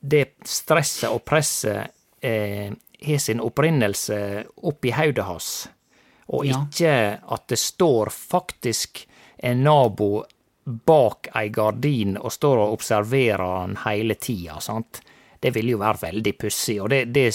[0.00, 1.88] det stresset og presset
[2.20, 2.70] eh,
[3.04, 5.68] har sin opprinnelse oppi hodet hans,
[6.28, 6.58] og Ja.
[6.66, 6.94] ikke
[7.32, 9.06] at det står faktisk
[9.38, 10.24] en nabo
[10.64, 15.00] bak ei gardin og står og observerer han hele tida, sant.
[15.40, 16.80] det vil jo være veldig pussig.
[16.82, 17.30] Og det, det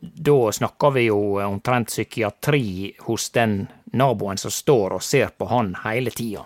[0.00, 3.64] Da snakker vi jo omtrent psykiatri hos den
[3.98, 6.44] naboen som står og ser på han hele tida.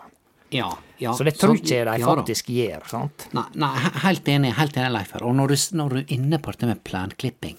[0.54, 1.12] Ja, ja.
[1.12, 3.26] Så det tror ikke jeg de Ja faktisk gjør, sant?
[3.36, 3.72] Nei, nei,
[4.04, 5.14] helt enig, helt enig, Leif.
[5.20, 7.58] Og når du, når du er inne på dette med plenklipping,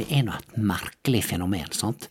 [0.00, 2.08] det er nå et merkelig fenomen, sant?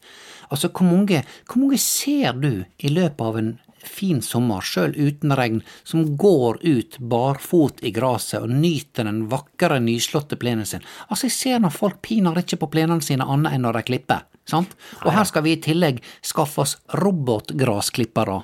[0.51, 3.51] Altså, hvor mange, hvor mange ser du i løpet av en
[3.87, 9.79] fin sommer, sjøl uten regn, som går ut barfot i gresset og nyter den vakre,
[9.83, 10.85] nyslåtte plenen sin?
[11.07, 14.25] Altså, jeg ser når folk piner ikke på plenene sine annet enn når de klipper,
[14.49, 14.75] sant?
[15.05, 18.41] Og her skal vi i tillegg skaffe oss robotgrasklippere,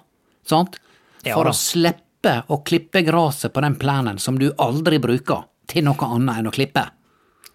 [0.47, 0.79] sant?
[1.27, 6.11] For å slippe å klippe gresset på den plenen som du aldri bruker til noe
[6.15, 6.85] annet enn å klippe.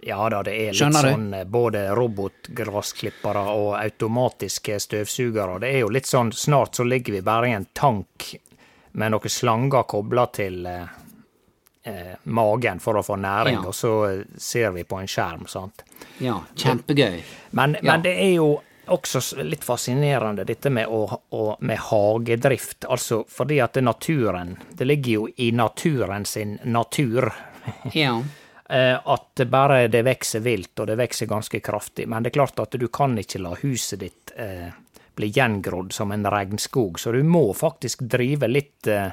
[0.05, 1.45] Ja da, det er litt Skjønner sånn du?
[1.47, 5.61] både robotgrasklippere og automatiske støvsugere.
[5.63, 8.33] Det er jo litt sånn snart så ligger vi bare i en tank
[8.99, 10.91] med noen slanger kobla til eh,
[11.85, 13.69] eh, magen for å få næring, Ja.
[13.71, 15.85] og så eh, ser vi på en skjerm, sant.
[16.19, 17.23] Ja, kjempegøy.
[17.53, 17.93] Men, Ja.
[17.93, 18.51] men det er jo
[18.93, 22.85] også litt fascinerende dette med, å, å, med hagedrift.
[22.91, 27.31] Altså fordi at det naturen Det ligger jo i naturen sin natur.
[27.95, 28.19] Ja.
[28.73, 32.07] Eh, at bare det vokser vilt, og det vokser ganske kraftig.
[32.09, 34.71] Men det er klart at du kan ikke la huset ditt eh,
[35.13, 39.11] bli gjengrodd som en regnskog, så du må faktisk drive litt eh,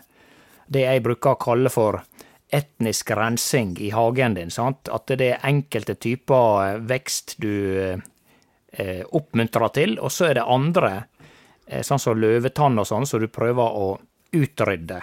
[0.71, 1.99] det jeg bruker å kalle for
[2.55, 4.53] etnisk rensing i hagen din.
[4.53, 4.87] sant?
[4.87, 7.99] At det er enkelte typer vekst du
[9.11, 10.91] oppmuntrer til, og så er det andre,
[11.83, 13.87] sånn som løvetann og sånn, som du prøver å
[14.33, 15.01] utrydde.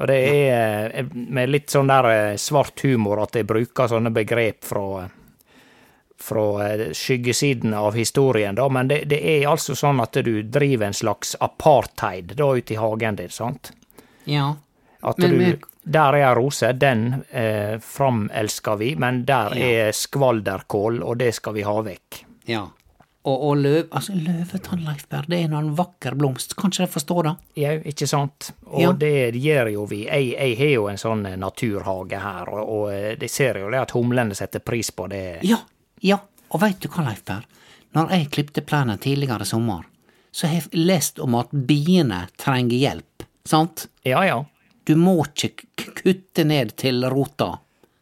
[0.00, 0.16] Og det
[0.48, 5.08] er eh, med litt sånn der eh, svart humor at jeg bruker sånne begrep fra,
[6.22, 10.86] fra eh, skyggesiden av historien, da, men det, det er altså sånn at du driver
[10.88, 13.72] en slags apartheid da ute i hagen din, sant?
[14.24, 14.54] Ja.
[15.02, 19.66] At Men- du men- Der er rose, den eh, framelsker vi, men der Ja.
[19.88, 22.20] er skvalderkål, og det skal vi ha vekk.
[22.46, 22.68] Ja.
[23.22, 26.56] Og, og løv, altså løvetann, Leif Berr, det er en vakker blomst.
[26.58, 27.32] Kanskje jeg forstår det?
[27.62, 28.48] Jau, ikke sant?
[28.66, 28.92] Og Ja.
[28.98, 30.00] det gjør jo vi.
[30.08, 33.70] Jeg, jeg har jo en sånn eh, naturhage her, og, og eh, de ser jo
[33.70, 35.22] det at humlene setter pris på det.
[35.46, 35.60] Ja.
[36.02, 36.18] Ja.
[36.50, 37.46] Og veit du hva, Leif Berr?
[37.94, 39.86] Når jeg klipte plenen tidligere i sommer,
[40.32, 43.86] så har jeg lest om at biene trenger hjelp, sant?
[44.02, 44.40] Ja, ja.
[44.88, 45.52] Du må ikke
[46.02, 47.52] kutte ned til rota,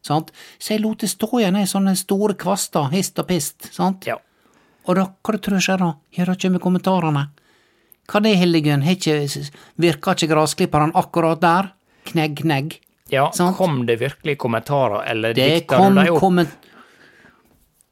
[0.06, 0.32] sant?
[0.56, 4.06] Så jeg lot det stå igjen i sånne store kvaster, hist og pist, sant?
[4.08, 4.16] ja.
[4.90, 5.92] Og hva du skjer da?
[6.16, 7.28] ja, da kjem kommentarene.
[8.10, 8.82] Hva det, Hildegunn,
[9.78, 11.68] virka ikke, grasklipperen akkurat der?
[12.10, 12.80] Knegg, knegg.
[13.10, 13.56] Ja, Sant?
[13.58, 16.20] kom det virkelig kommentarer, eller Det dikta kom du deg opp?
[16.20, 16.56] komment...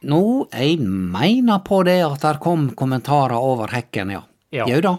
[0.09, 0.21] Nå,
[0.55, 4.23] jeg mener på det at der kom kommentarer over hekken, ja.
[4.55, 4.67] Ja.
[4.71, 4.97] Jau da.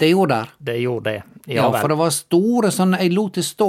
[0.00, 0.54] Det gjorde der.
[0.58, 1.31] Det gjorde det.
[1.50, 3.68] Ja, for det var store sånne Jeg lot det stå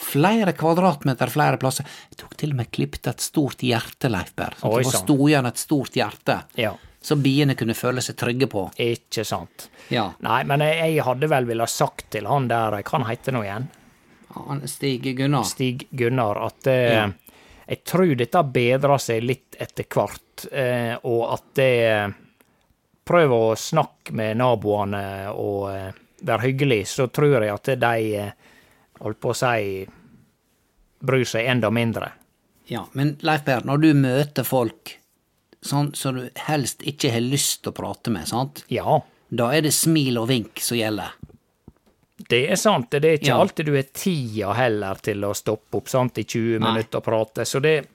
[0.00, 1.84] flere kvadratmeter flere plasser.
[2.10, 4.56] Jeg tok til og med klippet et stort hjerte, Leif Berr.
[4.60, 6.38] Sånn det var sto igjen et stort hjerte.
[6.56, 8.70] Ja, Så biene kunne føle seg trygge på.
[8.76, 9.68] ikke sant.
[9.88, 10.12] Ja.
[10.20, 13.68] Nei, men jeg, hadde vel villet sagt til han der, hva han heter nå igjen?
[14.34, 15.44] Han Stig Gunnar.
[15.44, 17.06] Stig Gunnar, at eh, Ja.
[17.66, 22.14] jeg tror dette bedrer seg litt etter hvert, eh, og at det
[23.10, 25.88] Prøv å snakke med naboene og eh,
[26.24, 28.32] være hyggelig, så tror jeg at de, eh,
[29.00, 29.86] holdt på å si,
[31.00, 32.10] bryr seg enda mindre.
[32.70, 34.96] Ja, men Leif Per, når du møter folk
[35.64, 38.64] sånn som du helst ikke har lyst til å prate med, sant?
[38.72, 39.00] Ja,
[39.32, 41.12] Da er det smil og vink som gjelder.
[42.28, 42.90] det er sant.
[42.90, 43.38] Det er ikke Ja.
[43.40, 46.72] alltid du har tida heller til å stoppe opp sant, i 20 Nei.
[46.72, 47.86] minutter og prate, så det,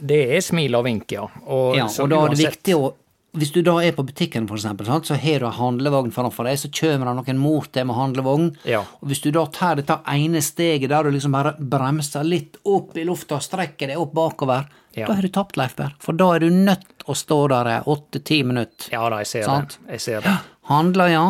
[0.00, 1.22] det er smil og vink, ja.
[1.46, 2.94] Og, Ja, så og da er det viktig å
[3.36, 6.48] Hvis du da er på butikken, for eksempel, sant, så har du en handlevogn framfor
[6.48, 8.46] deg, så kommer det noen mot deg med handlevogn.
[8.64, 8.80] Ja.
[9.02, 12.96] Og hvis du da tar dette ene steget der du liksom bare bremser litt opp
[12.96, 15.06] i lufta og strekker deg opp bakover, Ja.
[15.06, 15.92] da har du tapt, Leif Berr.
[16.00, 18.88] For da er du nødt å stå der i åtte-ti minutter.
[18.92, 19.78] Ja da, jeg ser Sant.
[19.84, 19.92] det.
[19.98, 20.36] Jeg ser det.
[20.72, 21.26] Handler, ja.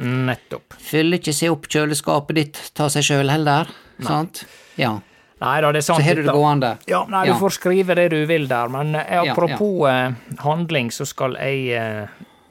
[0.00, 0.74] Nettopp.
[0.78, 3.68] Fyller ikke seg opp kjøleskapet ditt ta seg sjøl heller.
[4.00, 4.06] Nei.
[4.06, 4.44] Sant?
[4.80, 4.98] Ja.
[5.40, 6.02] Nei da, det er sant.
[6.02, 6.70] Så har du det gående.
[6.90, 7.32] Ja, nei, Ja.
[7.32, 10.12] du får skrive det du vil der, men eh, Ja, apropos eh,
[10.44, 12.06] handling, så skal jeg eh,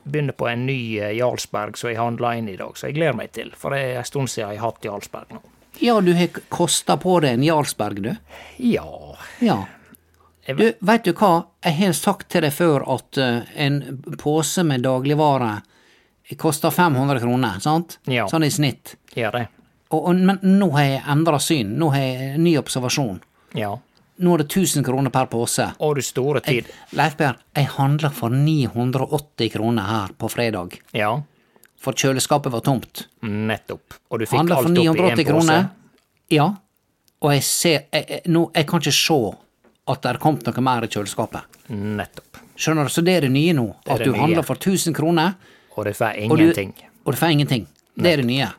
[0.10, 0.80] begynne på en ny
[1.20, 3.98] Jarlsberg som jeg handla inn i dag, så jeg gleder meg til, for det er
[4.02, 5.42] en stund siden jeg har hatt Jarlsberg nå.
[5.80, 8.16] Ja, du har kosta på deg en Jarlsberg, du.
[8.58, 8.88] Ja
[9.40, 9.66] Ja.
[10.50, 13.76] Du, veit du hva, jeg har sagt til deg før at en
[14.18, 15.60] pose med dagligvare
[16.42, 18.00] koster 500 kroner, sant?
[18.10, 18.26] Ja.
[18.28, 18.96] Sånn i snitt.
[19.14, 19.48] gjør det.
[19.92, 23.20] Og, og, men nå har jeg endra syn, nå har jeg ny observasjon.
[23.58, 23.72] Ja.
[24.20, 25.70] Nå er det 1000 kroner per pose.
[25.80, 26.68] Å, du store tid.
[27.00, 31.14] Leif Berr, jeg handla for 980 kroner her på fredag, Ja,
[31.80, 33.06] for kjøleskapet var tomt.
[33.24, 33.96] nettopp.
[34.12, 35.28] Og du fikk alt opp i 980 én pose.
[35.32, 35.70] kroner.
[36.30, 36.50] Ja.
[37.22, 39.20] Og jeg ser jeg, jeg, nå, jeg kan ikke se
[39.90, 41.58] at det er kommet noe mer i kjøleskapet.
[41.72, 42.38] Nettopp.
[42.60, 42.92] Skjønner du?
[42.94, 43.66] Så det er det nye nå.
[43.88, 44.20] Det At du nye.
[44.20, 45.34] handler for 1000 kroner,
[45.80, 46.74] Og det får og du, ingenting.
[47.06, 47.66] og du får ingenting.
[47.96, 48.50] Det er det nye.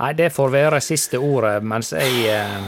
[0.00, 2.60] Nei, det får være siste ordet mens jeg eh,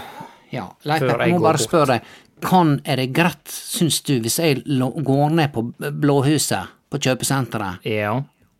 [0.53, 1.65] Ja, Leif, jeg må bare bort.
[1.65, 2.11] spørre deg,
[2.45, 5.63] kan, er det greit, syns du, hvis jeg går ned på
[6.03, 8.17] Blåhuset, på kjøpesenteret, Ja.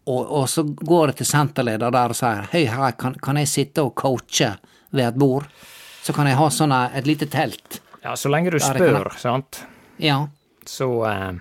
[0.07, 3.51] og, og så går jeg til senterleder der og sier hei, hei, kan, kan jeg
[3.51, 4.55] sitte og coache
[4.93, 5.45] ved et bord?
[6.03, 7.81] Så kan jeg ha sånn et lite telt.
[8.03, 9.65] ja, så lenge du spør, kan sant,
[9.99, 10.23] Ja.
[10.67, 11.33] så eh,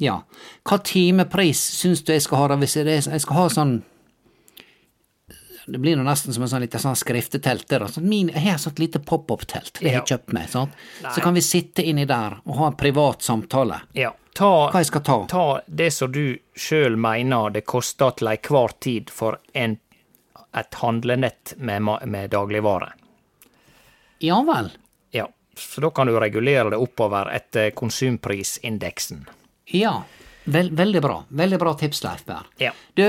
[0.00, 0.20] Ja.
[0.64, 3.82] Hva timepris syns du jeg skal ha da, hvis jeg, jeg skal ha sånn
[5.68, 7.84] Det blir nå nesten som en sånn lite sånn skriftetelt der.
[7.92, 8.98] Sånn min, jeg har et sånt lite
[9.82, 10.04] har jeg Ja.
[10.16, 10.48] kjøpt meg.
[10.48, 10.70] Sånn.
[11.14, 13.80] Så kan vi sitte inni der og ha en privat samtale.
[13.92, 14.14] Ja.
[14.34, 15.26] Ta, Hva jeg skal ta.
[15.26, 19.78] ta det som du sjøl mener det koster til enhver tid for en,
[20.54, 22.92] et handlenett med, med dagligvare.
[24.20, 24.70] Ja vel.
[25.10, 29.26] Ja, så da kan du regulere det oppover etter konsumprisindeksen.
[29.66, 30.02] Ja.
[30.48, 31.18] Vel, veldig bra.
[31.28, 32.46] Veldig bra tips, Leif Berr.
[32.62, 32.72] Ja.
[32.96, 33.04] Du,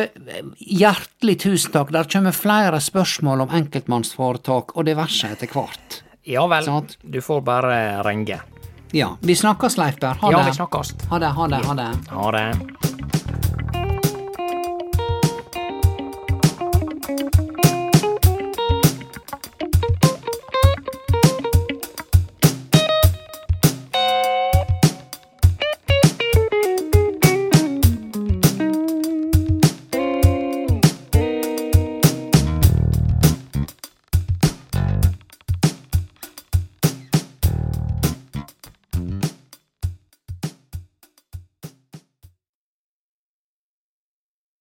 [0.59, 1.93] hjertelig tusen takk.
[1.95, 6.01] Der kommer flere spørsmål om enkeltmannsforetak og diverse etter hvert.
[6.27, 6.97] Ja vel, Sant.
[7.01, 8.41] du får bare ringe.
[8.91, 9.13] Ja.
[9.21, 10.19] Vi snakkes, Leif Berr.
[10.21, 10.43] Ha Ja.
[11.09, 11.89] Ha det, ha det, ha det.
[12.09, 12.88] Ha det.